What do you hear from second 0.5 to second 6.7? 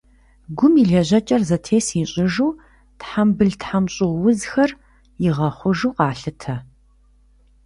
Гум и лэжьэкӏэр зэтес ищӏыжу, тхьэмбыл-тхьэмщӏыгъу узхэр игъэхъужу къалъытэ.